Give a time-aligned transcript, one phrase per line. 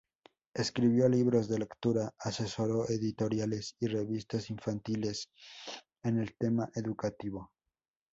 [0.55, 5.29] Escribió libros de lectura, asesoró editoriales y revistas infantiles
[6.01, 7.51] en el tema educativo.